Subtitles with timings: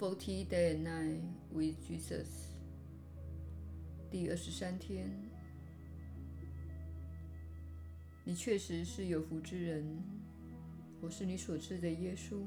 [0.00, 1.20] Forty day and night
[1.52, 2.54] with Jesus。
[4.10, 5.10] 第二十三天，
[8.24, 9.84] 你确实是有福之人。
[11.02, 12.40] 我是你所知的耶稣。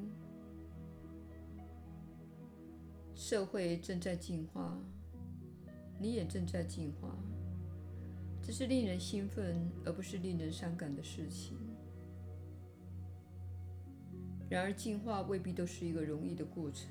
[3.13, 4.75] 社会正在进化，
[5.99, 7.15] 你也正在进化。
[8.41, 11.55] 这是令人兴奋，而不是令人伤感的事情。
[14.49, 16.87] 然而，进化未必都是一个容易的过程，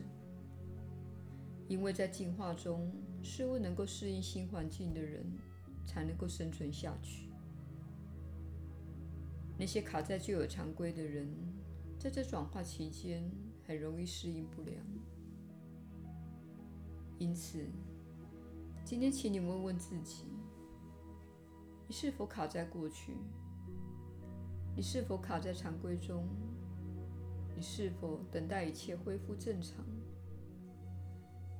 [1.72, 5.24] 因为在进化中，事物能够适应新环境的人
[5.86, 7.30] 才能够生存下去。
[9.58, 11.26] 那些卡在旧有常规的人，
[11.98, 13.24] 在这转化期间
[13.66, 14.76] 很容易适应不良。
[17.18, 17.64] 因此，
[18.84, 20.24] 今天请你问问自己。
[21.88, 23.14] 你是否卡在过去？
[24.76, 26.28] 你是否卡在常规中？
[27.56, 29.82] 你是否等待一切恢复正常？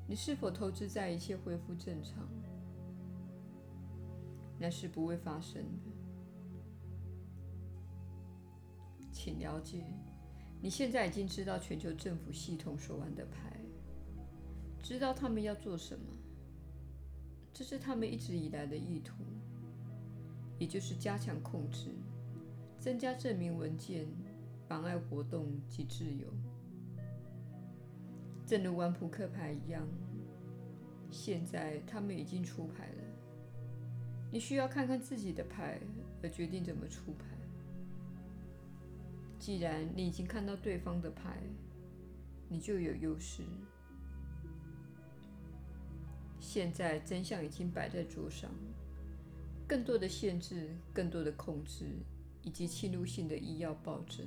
[0.07, 2.29] 你是否投资在一切恢复正常？
[4.59, 5.91] 那是不会发生的。
[9.11, 9.85] 请了解，
[10.61, 13.61] 你现在已经知道全球政府系统所玩的牌，
[14.83, 16.05] 知道他们要做什么，
[17.53, 19.15] 这是他们一直以来的意图。
[20.59, 21.91] 也就是加强控制、
[22.79, 24.07] 增加证明文件、
[24.69, 26.29] 妨碍活动及自由，
[28.53, 29.83] 正如玩扑克牌一样。
[31.11, 33.03] 现在他们已经出牌了，
[34.31, 35.81] 你需要看看自己的牌
[36.23, 37.25] 而决定怎么出牌。
[39.39, 41.39] 既然你已经看到对方的牌，
[42.47, 43.43] 你就有优势。
[46.39, 48.51] 现在真相已经摆在桌上。
[49.67, 51.87] 更多的限制、更多的控制，
[52.43, 54.27] 以及侵入性的医药暴政，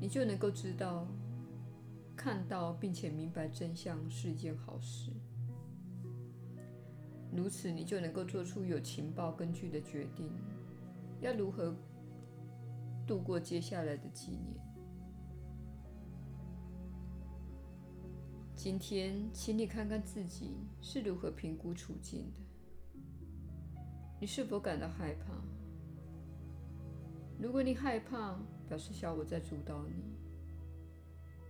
[0.00, 1.06] 你就能够知道、
[2.16, 5.12] 看到并且明白真相是一件好事。
[7.30, 10.32] 如此，你就能够做出有情报根据的决定，
[11.20, 11.76] 要如何
[13.06, 14.56] 度过接下来的几年。
[18.56, 23.00] 今天，请你看看自己是如何评估处境的。
[24.18, 25.26] 你是否感到害怕？
[27.38, 28.34] 如果你害怕，
[28.66, 30.16] 表示小我在主导你。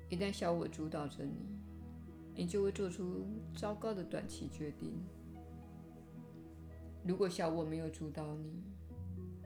[0.08, 1.58] 一旦小我主导着你，
[2.34, 4.94] 你就会做出糟糕的短期决定。
[7.04, 8.62] 如果小我没有主导你，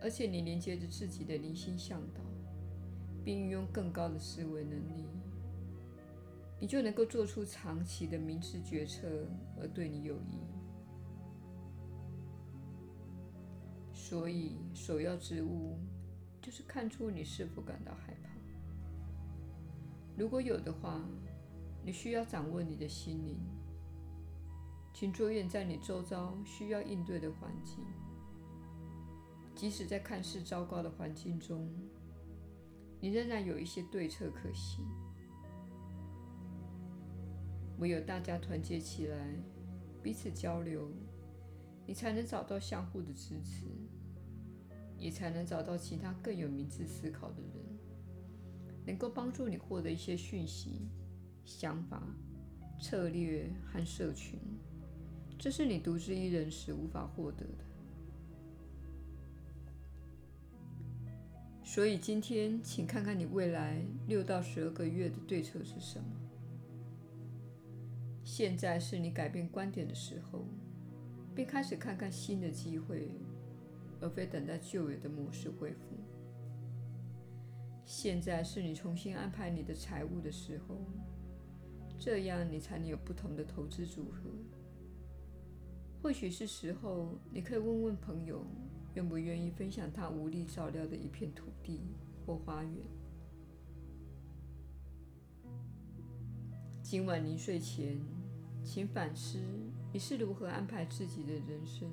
[0.00, 2.20] 而且你连接着自己的灵性向导，
[3.24, 5.06] 并运用更高的思维能力，
[6.58, 9.06] 你就能够做出长期的明智决策，
[9.58, 10.38] 而对你有益。
[13.92, 15.78] 所以，首要之务
[16.42, 18.29] 就是看出你是否感到害怕。
[20.20, 21.00] 如果有的话，
[21.82, 23.40] 你需要掌握你的心灵，
[24.92, 27.78] 请着眼在你周遭需要应对的环境。
[29.54, 31.66] 即使在看似糟糕的环境中，
[33.00, 34.84] 你仍然有一些对策可行。
[37.78, 39.34] 唯有大家团结起来，
[40.02, 40.92] 彼此交流，
[41.86, 43.64] 你才能找到相互的支持。
[44.98, 47.69] 也才能找到其他更有明智思考的人，
[48.86, 50.88] 能够帮助你获得一些讯息、
[51.44, 52.02] 想法、
[52.80, 54.38] 策略和社群，
[55.38, 57.64] 这是你独自一人时无法获得的。
[61.64, 66.04] 所以今天，请看看你未来六到十二个月的对策是什么。
[68.24, 70.44] 现在是你改变观点的时候，
[71.34, 73.10] 并开始看看新的机会。
[74.02, 75.99] 而非等待旧有的模式恢复。
[77.92, 80.76] 现在是你重新安排你的财务的时候，
[81.98, 84.30] 这样你才能有不同的投资组合。
[86.00, 88.46] 或许是时候，你可以问问朋友，
[88.94, 91.80] 愿不愿意分享他无力照料的一片土地
[92.24, 92.72] 或花园。
[96.80, 98.00] 今晚临睡前，
[98.62, 99.40] 请反思
[99.92, 101.90] 你是如何安排自己的人生。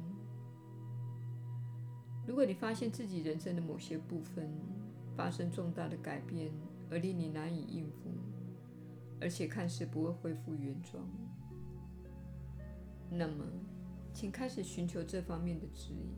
[2.28, 4.48] 如果你发现自己人生的某些部分
[5.18, 6.52] 发生重大的改变，
[6.92, 8.12] 而令你难以应付，
[9.20, 11.04] 而且看似不会恢复原状，
[13.10, 13.44] 那么，
[14.14, 16.12] 请开始寻求这方面的指引。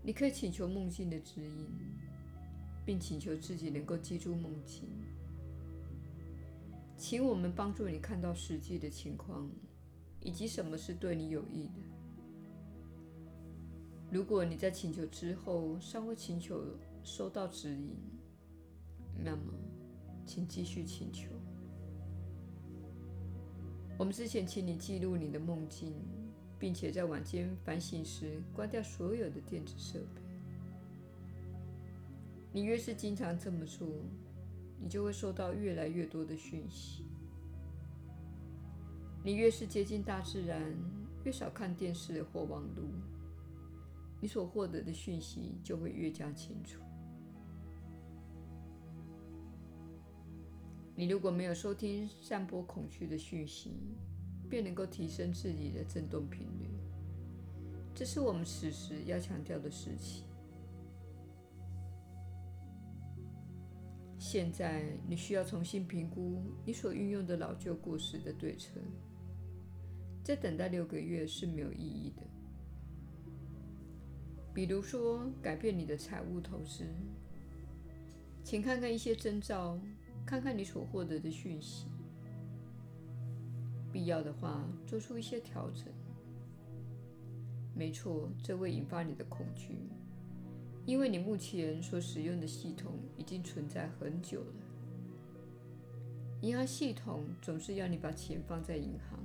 [0.00, 1.66] 你可以请求梦境的指引，
[2.86, 4.88] 并请求自己能够记住梦境。
[6.96, 9.50] 请我们帮助你看到实际的情况，
[10.20, 11.74] 以及什么是对你有益的。
[14.10, 16.62] 如果你在请求之后尚未请求
[17.02, 17.96] 收到指引，
[19.22, 19.52] 那么
[20.24, 21.28] 请继续请求。
[23.98, 25.94] 我们之前请你记录你的梦境，
[26.58, 30.22] 并且在晚间反省时关掉所有的电子设备。
[32.52, 33.88] 你越是经常这么做，
[34.80, 37.04] 你就会收到越来越多的讯息。
[39.24, 40.74] 你越是接近大自然，
[41.24, 42.84] 越少看电视或网络，
[44.20, 46.80] 你所获得的讯息就会越加清楚。
[51.02, 53.72] 你如果没有收听散播恐惧的讯息，
[54.48, 56.70] 便能够提升自己的振动频率。
[57.92, 60.24] 这是我们此时要强调的事情。
[64.16, 68.80] 现在你需要重新评估你所运用的老旧过时的对策。
[70.22, 72.22] 再等待六个月是没有意义的。
[74.54, 76.84] 比如说，改变你的财务投资，
[78.44, 79.76] 请看看一些征兆。
[80.24, 81.86] 看看你所获得的讯息，
[83.92, 85.86] 必要的话做出一些调整。
[87.74, 89.76] 没错，这会引发你的恐惧，
[90.84, 94.54] 因为你目前所使用的系统已经存在很久了。
[96.42, 99.18] 银行系统总是要你把钱放在银行。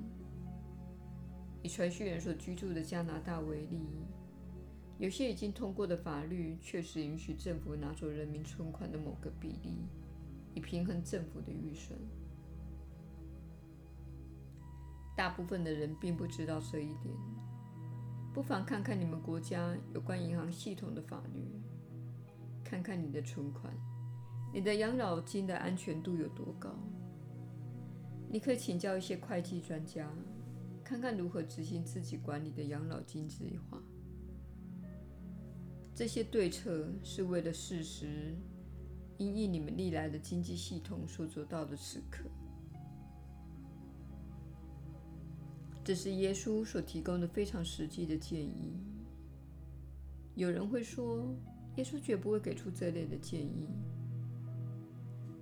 [1.64, 3.80] 以传讯人所居住的加拿大为例，
[4.98, 9.74] 有些已经通过的法律确实允许政府拿走人民存款的某个比例。
[10.58, 11.96] 以平衡政府的预算，
[15.16, 17.14] 大部分的人并不知道这一点。
[18.34, 21.62] 不妨看看你们国家有关银行系统的法律，
[22.64, 23.72] 看看你的存款、
[24.52, 26.76] 你的养老金的安全度有多高。
[28.28, 30.12] 你可以请教一些会计专家，
[30.84, 33.80] 看看如何执行自己管理的养老金计划。
[35.94, 38.36] 这些对策是为了事实。
[39.18, 42.24] 因应你们历来的经济系统所做到的此刻，
[45.84, 48.74] 这是耶稣所提供的非常实际的建议。
[50.36, 51.36] 有人会说，
[51.78, 53.68] 耶稣绝不会给出这类的建议。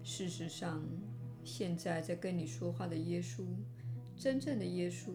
[0.04, 0.82] 事实上，
[1.44, 3.44] 现在在跟你说话的耶稣，
[4.16, 5.12] 真正的耶稣，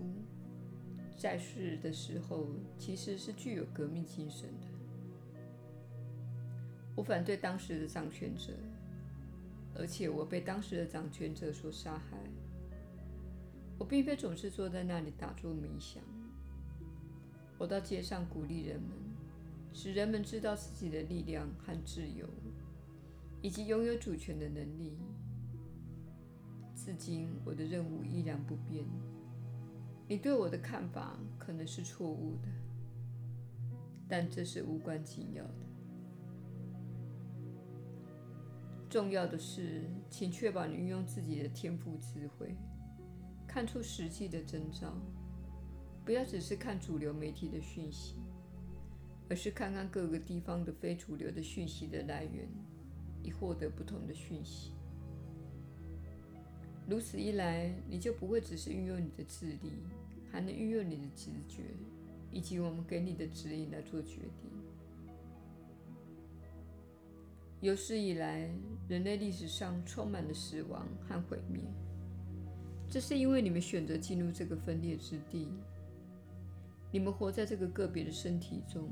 [1.17, 2.49] 在世的时候
[2.79, 4.67] 其实是具有革命精神的。
[7.01, 8.53] 我反对当时的掌权者，
[9.75, 12.19] 而且我被当时的掌权者所杀害。
[13.79, 16.03] 我并非总是坐在那里打坐冥想。
[17.57, 18.91] 我到街上鼓励人们，
[19.73, 22.29] 使人们知道自己的力量和自由，
[23.41, 24.99] 以及拥有主权的能力。
[26.77, 28.85] 至今，我的任务依然不变。
[30.07, 32.49] 你对我的看法可能是错误的，
[34.07, 35.70] 但这是无关紧要的。
[38.91, 42.57] 重要的是，请确保你运用自己的天赋智慧，
[43.47, 44.93] 看出实际的征兆，
[46.05, 48.17] 不要只是看主流媒体的讯息，
[49.29, 52.49] 而是看看各个地方的非主流的讯息的来源，
[53.23, 54.73] 以获得不同的讯息。
[56.89, 59.85] 如此一来，你就不会只是运用你的智力，
[60.33, 61.63] 还能运用你的直觉，
[62.33, 64.51] 以及我们给你的指引来做决定。
[67.61, 68.51] 有史以来，
[68.89, 71.63] 人类历史上充满了死亡和毁灭。
[72.89, 75.49] 这是因为你们选择进入这个分裂之地。
[76.91, 78.89] 你们活在这个个别的身体中，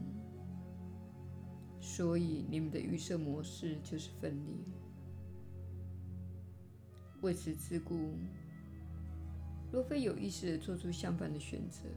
[1.80, 4.54] 所以你们的预设模式就是分裂。
[7.22, 8.12] 为此之故，
[9.72, 11.88] 若非有意识地做出相反的选择，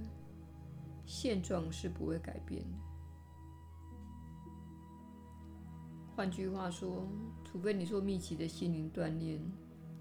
[1.06, 2.91] 现状是不会改变的。
[6.22, 7.10] 换句话说，
[7.44, 9.42] 除非你做密集的心灵锻炼，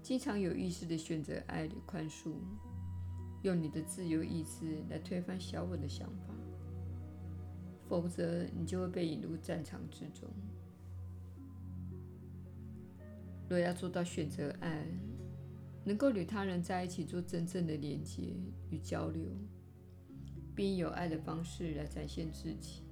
[0.03, 2.33] 经常有意识地选择爱与宽恕，
[3.41, 6.35] 用你的自由意志来推翻小我的想法，
[7.89, 10.29] 否则你就会被引入战场之中。
[13.49, 14.85] 若要做到选择爱，
[15.83, 18.35] 能够与他人在一起做真正的连接
[18.69, 19.23] 与交流，
[20.53, 22.83] 并以有爱的方式来展现自己，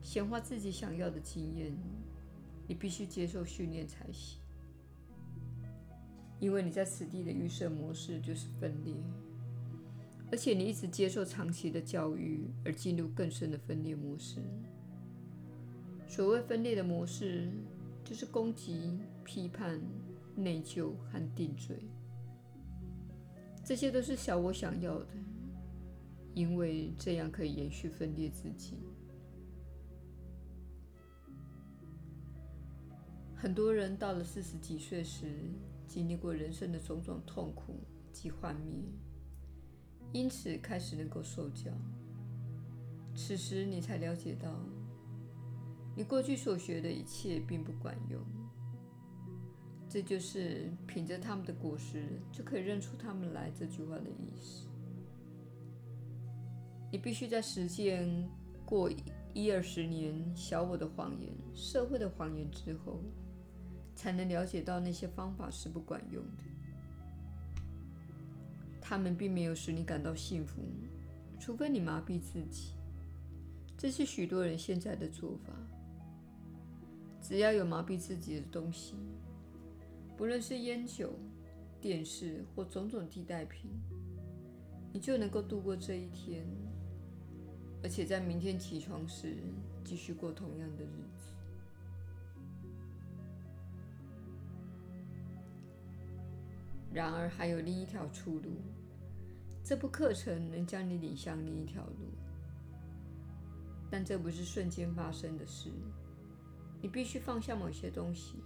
[0.00, 1.76] 显化自己想要的经验。
[2.68, 4.38] 你必须接受训练才行，
[6.38, 8.94] 因为你在此地的预设模式就是分裂，
[10.30, 14.42] 而且你一直接受长期的教育而进入更深的分裂模式。
[16.06, 17.48] 所谓分裂的模式，
[18.04, 19.80] 就是攻击、批判、
[20.36, 21.76] 内疚和定罪，
[23.64, 25.08] 这些都是小我想要的，
[26.34, 28.74] 因为这样可以延续分裂自己。
[33.40, 35.32] 很多人到了四十几岁时，
[35.86, 37.76] 经历过人生的种种痛苦
[38.12, 38.80] 及幻灭，
[40.12, 41.70] 因此开始能够受教。
[43.14, 44.52] 此时你才了解到，
[45.96, 48.20] 你过去所学的一切并不管用。
[49.88, 54.66] 这就是品着他们的果实，就可以认出他们来这句话的意思。
[56.90, 58.28] 你必须在实践
[58.66, 58.90] 过
[59.32, 63.00] 一二十年小我的谎言、社会的谎言之后，
[63.98, 66.44] 才能了解到那些方法是不管用的。
[68.80, 70.62] 他们并没有使你感到幸福，
[71.40, 72.74] 除非你麻痹自己。
[73.76, 75.52] 这是许多人现在的做法。
[77.20, 78.94] 只要有麻痹自己的东西。
[80.16, 81.18] 不论是烟酒、
[81.80, 83.68] 电视或种种替代品，
[84.92, 86.46] 你就能够度过这一天，
[87.82, 89.34] 而且在明天起床时
[89.84, 91.17] 继续过同样的日子。
[96.98, 98.50] 然而，还有另一条出路。
[99.62, 102.10] 这部课程能将你领向另一条路，
[103.88, 105.70] 但这不是瞬间发生的事。
[106.82, 108.42] 你必须放下某些东西。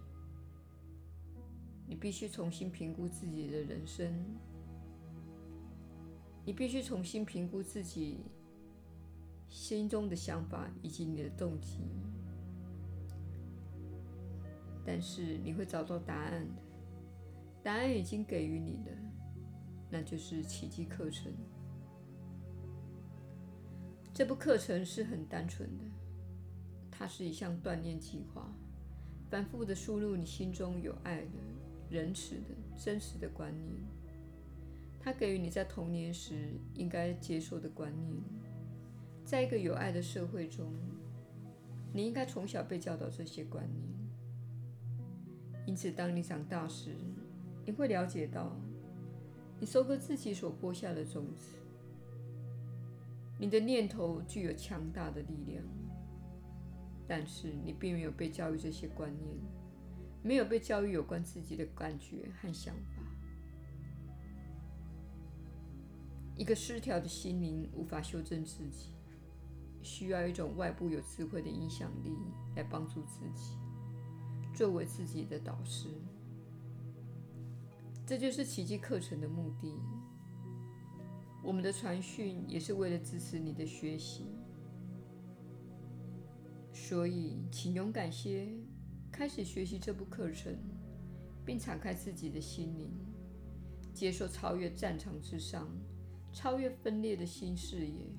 [1.86, 4.12] 你必须重新评估自己的人生，
[6.44, 8.18] 你必须重新评估自己
[9.48, 11.78] 心中的想法以及你的动机。
[14.84, 16.62] 但是你会找到答案的，
[17.62, 18.92] 答案已经给予你了，
[19.90, 21.32] 那就是奇迹课程。
[24.12, 25.84] 这部课程是很单纯的，
[26.90, 28.52] 它是一项锻炼计划，
[29.30, 31.38] 反复的输入你心中有爱的。
[31.90, 33.76] 仁慈的、真实的观念，
[34.98, 38.16] 它给予你在童年时应该接受的观念。
[39.26, 40.72] 在一个有爱的社会中，
[41.92, 43.86] 你应该从小被教导这些观念。
[45.66, 46.96] 因此，当你长大时，
[47.64, 48.56] 你会了解到，
[49.60, 51.54] 你收割自己所播下的种子。
[53.38, 55.64] 你的念头具有强大的力量，
[57.06, 59.36] 但是你并没有被教育这些观念。
[60.24, 63.02] 没有被教育有关自己的感觉和想法。
[66.36, 68.90] 一个失调的心灵无法修正自己，
[69.82, 72.16] 需要一种外部有智慧的影响力
[72.54, 73.56] 来帮助自己，
[74.54, 75.88] 作为自己的导师。
[78.12, 79.74] 这就是奇迹课程的目的。
[81.42, 84.26] 我们的传讯也是为了支持你的学习，
[86.74, 88.46] 所以请勇敢些。
[89.10, 90.54] 开始学习这部课程，
[91.42, 92.90] 并敞开自己的心灵，
[93.94, 95.66] 接受超越战场之上、
[96.34, 98.14] 超越分裂的新视野。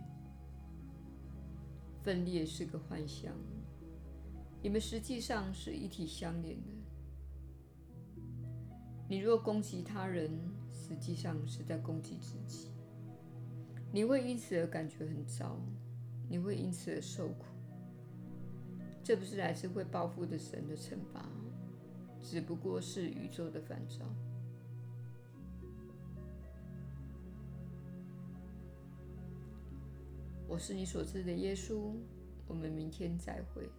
[2.01, 3.31] 分裂是个幻象，
[4.59, 6.82] 你们实际上是一体相连的。
[9.07, 10.31] 你若攻击他人，
[10.71, 12.71] 实际上是在攻击自己。
[13.91, 15.59] 你会因此而感觉很糟，
[16.27, 17.45] 你会因此而受苦。
[19.03, 21.29] 这不是来自会报复的神的惩罚，
[22.21, 24.05] 只不过是宇宙的反照。
[30.47, 31.93] 我是你所知的耶稣，
[32.47, 33.69] 我们明天再会。